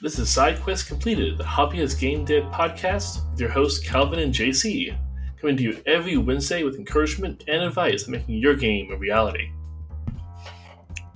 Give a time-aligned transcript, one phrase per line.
[0.00, 4.96] This is SideQuest Completed, the Hobbyist Game Dev podcast with your hosts Calvin and JC,
[5.40, 9.50] coming to you every Wednesday with encouragement and advice on making your game a reality.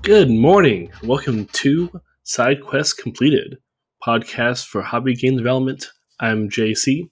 [0.03, 0.91] Good morning.
[1.05, 1.91] Welcome to
[2.25, 3.59] SideQuest Completed,
[4.05, 5.93] podcast for hobby game development.
[6.19, 7.09] I'm JC,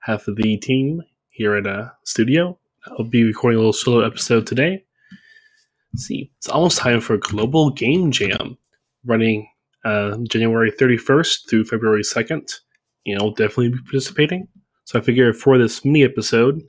[0.00, 2.58] half of the team here at a uh, studio.
[2.98, 4.84] I'll be recording a little solo episode today.
[5.94, 8.58] Let's see, it's almost time for Global Game Jam,
[9.04, 9.46] running
[9.84, 12.48] uh, January 31st through February 2nd.
[13.06, 14.48] and I'll definitely be participating.
[14.84, 16.60] So I figure for this mini episode,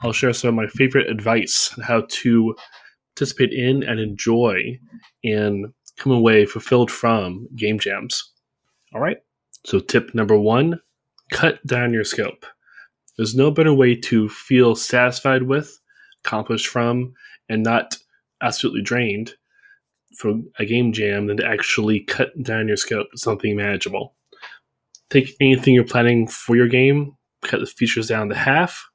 [0.00, 2.54] I'll share some of my favorite advice on how to
[3.14, 4.78] participate in and enjoy
[5.24, 8.32] and come away fulfilled from game jams.
[8.94, 9.18] All right.
[9.64, 10.80] So tip number one,
[11.30, 12.44] cut down your scope.
[13.16, 15.78] There's no better way to feel satisfied with,
[16.24, 17.12] accomplished from,
[17.48, 17.96] and not
[18.40, 19.34] absolutely drained
[20.16, 24.14] for a game jam than to actually cut down your scope to something manageable.
[25.10, 28.88] Take anything you're planning for your game, cut the features down to half,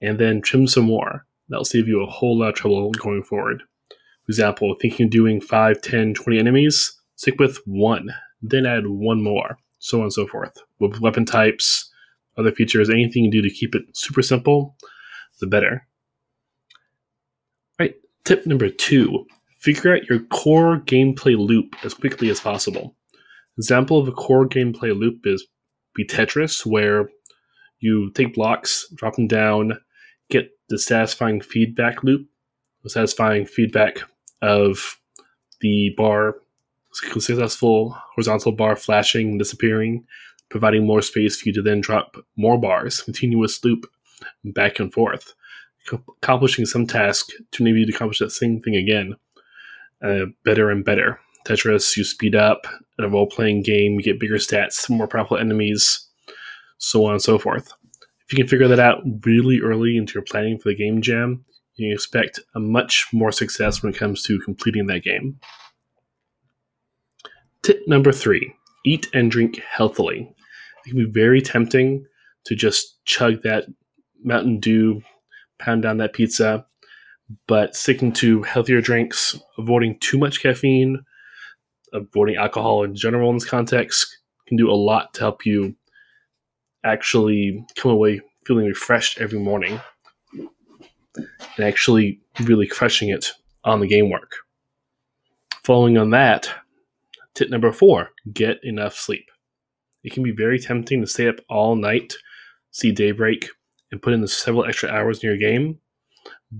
[0.00, 1.24] and then trim some more.
[1.48, 3.62] That'll save you a whole lot of trouble going forward.
[3.88, 8.10] For example, thinking of doing 5, 10, 20 enemies, stick with one,
[8.40, 10.56] then add one more, so on and so forth.
[10.78, 11.90] With weapon types,
[12.36, 14.76] other features, anything you do to keep it super simple,
[15.40, 15.86] the better.
[17.78, 19.26] Right, tip number two
[19.62, 22.96] Figure out your core gameplay loop as quickly as possible.
[23.56, 25.46] Example of a core gameplay loop is
[25.94, 27.08] be Tetris, where
[27.78, 29.78] you take blocks, drop them down,
[30.30, 32.26] get the satisfying feedback loop,
[32.82, 34.00] the satisfying feedback
[34.40, 34.98] of
[35.60, 36.38] the bar,
[36.92, 40.04] successful horizontal bar flashing and disappearing,
[40.48, 43.86] providing more space for you to then drop more bars, continuous loop
[44.44, 45.34] back and forth,
[45.92, 49.14] accomplishing some task to enable you to accomplish that same thing again
[50.04, 51.20] uh, better and better.
[51.46, 52.66] Tetris, you speed up
[52.98, 56.08] in a role playing game, you get bigger stats, more powerful enemies,
[56.78, 57.72] so on and so forth.
[58.26, 61.44] If you can figure that out really early into your planning for the game jam,
[61.74, 65.38] you can expect a much more success when it comes to completing that game.
[67.62, 68.54] Tip number three
[68.84, 70.34] eat and drink healthily.
[70.84, 72.04] It can be very tempting
[72.46, 73.66] to just chug that
[74.24, 75.02] Mountain Dew,
[75.58, 76.66] pound down that pizza,
[77.46, 81.04] but sticking to healthier drinks, avoiding too much caffeine,
[81.92, 85.74] avoiding alcohol in general in this context can do a lot to help you
[86.84, 89.80] actually come away feeling refreshed every morning
[91.14, 93.32] and actually really crushing it
[93.64, 94.32] on the game work.
[95.62, 96.50] Following on that,
[97.34, 99.26] tip number four get enough sleep.
[100.02, 102.14] It can be very tempting to stay up all night,
[102.72, 103.48] see daybreak,
[103.92, 105.78] and put in several extra hours in your game,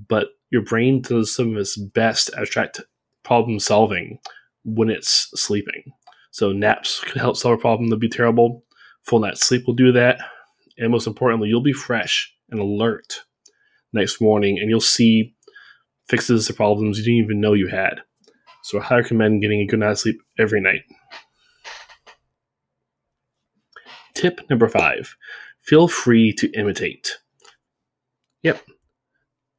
[0.08, 2.82] but your brain does some of its best abstract
[3.24, 4.18] problem solving
[4.64, 5.82] when it's sleeping.
[6.30, 8.62] So naps can help solve a problem that'd be terrible.
[9.04, 10.20] Full night sleep will do that.
[10.78, 13.22] And most importantly, you'll be fresh and alert
[13.94, 15.34] next morning and you'll see
[16.08, 18.02] fixes to problems you didn't even know you had.
[18.62, 20.82] So I highly recommend getting a good night's sleep every night.
[24.14, 25.16] Tip number five
[25.60, 27.18] feel free to imitate.
[28.42, 28.60] Yep,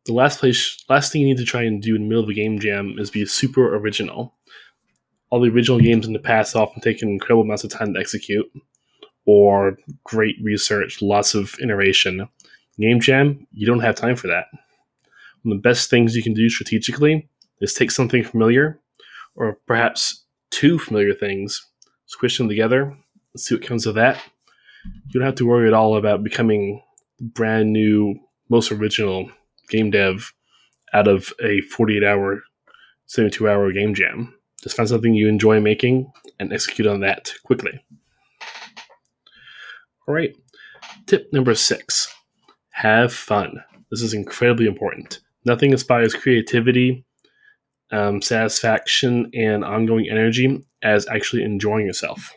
[0.06, 2.30] the last place, last thing you need to try and do in the middle of
[2.30, 4.34] a game jam is be super original.
[5.30, 8.46] All the original games in the past often taken incredible amounts of time to execute,
[9.26, 12.28] or great research, lots of iteration.
[12.78, 14.46] Game jam, you don't have time for that.
[15.44, 17.30] One of the best things you can do strategically
[17.62, 18.80] is take something familiar,
[19.36, 21.66] or perhaps two familiar things,
[22.06, 22.96] squish them together,
[23.38, 24.20] see what comes of that.
[24.86, 26.82] You don't have to worry at all about becoming
[27.20, 28.16] brand new,
[28.50, 29.32] most original
[29.70, 30.34] game dev
[30.94, 32.44] out of a 48 hour,
[33.08, 34.34] 72 hour game jam.
[34.62, 37.84] Just find something you enjoy making and execute on that quickly.
[40.08, 40.36] All right.
[41.06, 42.14] Tip number six
[42.72, 43.64] have fun.
[43.92, 45.20] This is incredibly important.
[45.46, 47.06] Nothing inspires creativity,
[47.92, 52.34] um, satisfaction, and ongoing energy as actually enjoying yourself.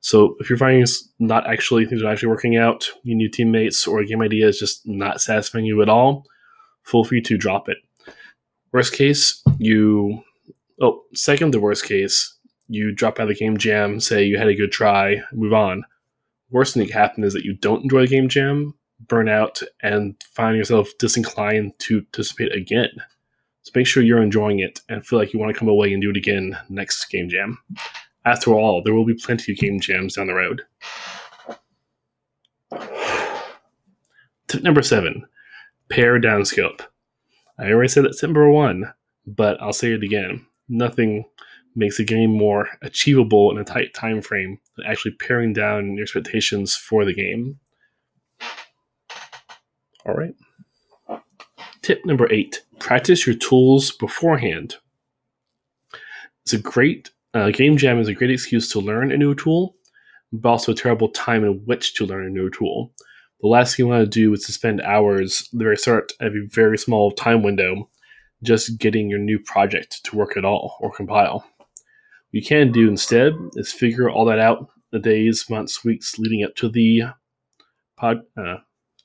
[0.00, 3.86] So if you're finding it's not actually things are actually working out, your new teammates
[3.86, 6.24] or a game idea is just not satisfying you at all,
[6.90, 7.78] feel free to drop it.
[8.72, 10.22] Worst case, you
[10.80, 12.36] oh, second the worst case,
[12.68, 15.84] you drop out of the game jam, say you had a good try, move on.
[16.50, 18.74] Worst thing that can happen is that you don't enjoy the game jam,
[19.06, 22.90] burn out, and find yourself disinclined to participate again.
[23.62, 26.00] So make sure you're enjoying it and feel like you want to come away and
[26.00, 27.58] do it again next game jam.
[28.24, 30.62] After all, there will be plenty of game jams down the road.
[34.48, 35.24] Tip number seven
[35.90, 36.82] pare down scope.
[37.58, 38.92] I already said that's number one,
[39.26, 40.46] but I'll say it again.
[40.68, 41.24] Nothing
[41.76, 46.04] makes a game more achievable in a tight time frame than actually paring down your
[46.04, 47.58] expectations for the game.
[50.06, 50.34] All right.
[51.82, 54.76] Tip number eight practice your tools beforehand.
[56.44, 59.76] It's a great uh, game jam is a great excuse to learn a new tool,
[60.32, 62.92] but also a terrible time in which to learn a new tool.
[63.42, 66.34] The last thing you want to do is to spend hours the very start of
[66.34, 67.88] a very small time window
[68.42, 71.46] just getting your new project to work at all or compile.
[71.58, 71.68] What
[72.32, 76.54] you can do instead is figure all that out the days, months, weeks leading up
[76.56, 77.02] to the
[77.96, 78.56] pod uh,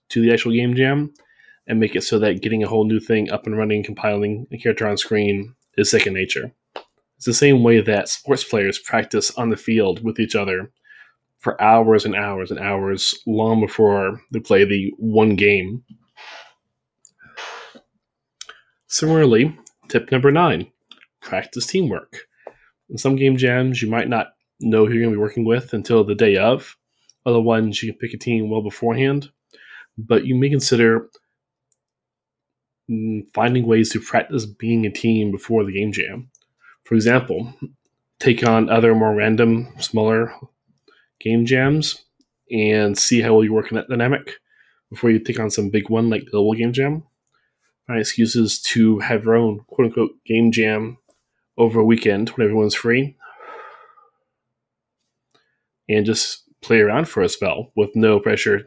[0.10, 1.14] to the actual game jam,
[1.68, 4.58] and make it so that getting a whole new thing up and running, compiling a
[4.58, 6.52] character on screen is second nature.
[7.18, 10.72] It's the same way that sports players practice on the field with each other
[11.46, 15.84] for hours and hours and hours long before they play the one game.
[18.88, 19.56] Similarly,
[19.88, 20.72] tip number nine
[21.22, 22.22] practice teamwork.
[22.90, 25.72] In some game jams, you might not know who you're going to be working with
[25.74, 26.76] until the day of.
[27.28, 29.30] Other ones, you can pick a team well beforehand,
[30.00, 31.10] but you may consider
[32.90, 36.32] mm, finding ways to practice being a team before the game jam.
[36.86, 37.54] For example,
[38.20, 40.34] take on other more random, smaller
[41.20, 42.04] game jams
[42.52, 44.34] and see how well you work in that dynamic
[44.90, 47.04] before you take on some big one like global game jam.
[47.88, 50.98] Find excuses to have your own quote unquote game jam
[51.58, 53.16] over a weekend when everyone's free
[55.88, 58.60] and just play around for a spell with no pressure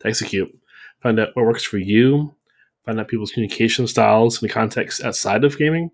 [0.00, 0.50] to execute.
[1.02, 2.34] Find out what works for you,
[2.84, 5.90] find out people's communication styles and context outside of gaming,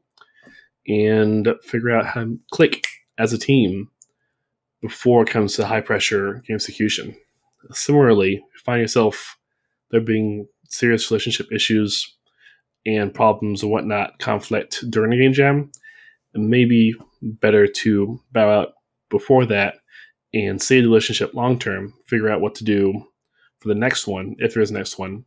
[0.86, 2.86] and figure out how to click
[3.18, 3.90] as a team
[4.80, 7.14] before it comes to high pressure game execution.
[7.72, 9.36] Similarly, you find yourself
[9.90, 12.14] there being serious relationship issues
[12.86, 15.70] and problems and whatnot, conflict during a game jam,
[16.34, 18.74] it may be better to bow out
[19.10, 19.76] before that
[20.32, 23.06] and save the relationship long term, figure out what to do
[23.60, 25.24] for the next one, if there is a next one,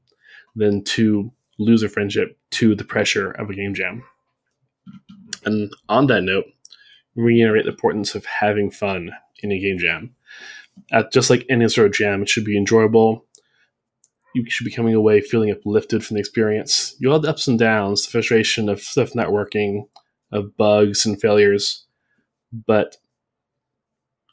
[0.55, 4.03] than to lose a friendship to the pressure of a game jam.
[5.43, 6.45] And on that note,
[7.15, 9.11] reiterate the importance of having fun
[9.43, 10.15] in a game jam.
[10.91, 13.25] At just like any sort of jam, it should be enjoyable.
[14.33, 16.95] You should be coming away feeling uplifted from the experience.
[16.99, 19.87] You'll have the ups and downs, the frustration of stuff not working,
[20.31, 21.85] of bugs and failures,
[22.65, 22.97] but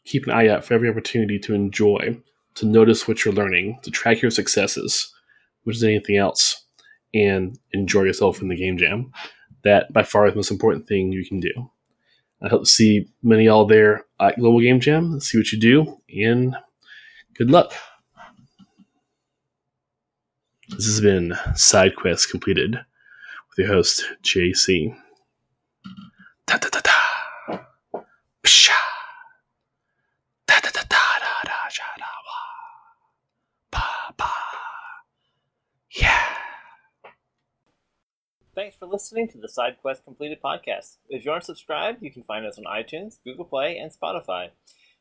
[0.04, 2.16] keep an eye out for every opportunity to enjoy,
[2.54, 5.12] to notice what you're learning, to track your successes,
[5.64, 6.64] which is anything else,
[7.12, 9.12] and enjoy yourself in the game jam.
[9.64, 11.70] That by far is the most important thing you can do.
[12.40, 15.19] I hope to see many y'all there at Global Game Jam.
[15.20, 16.56] See what you do, and
[17.35, 17.73] good luck.
[20.69, 24.94] This has been Side Quest Completed with your host, JC.
[26.46, 27.58] Da da da da.
[28.44, 28.73] Psha.
[38.58, 40.96] Thanks for listening to the Side Quest Completed podcast.
[41.08, 44.49] If you aren't subscribed, you can find us on iTunes, Google Play, and Spotify.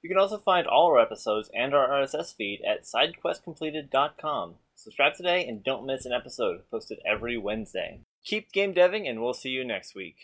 [0.03, 4.55] You can also find all our episodes and our RSS feed at sidequestcompleted.com.
[4.75, 8.01] Subscribe today and don't miss an episode posted every Wednesday.
[8.23, 10.17] Keep game deving, and we'll see you next week.